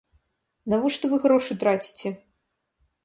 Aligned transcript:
Навошта 0.73 1.05
вы 1.13 1.21
грошы 1.25 1.59
траціце? 1.65 2.09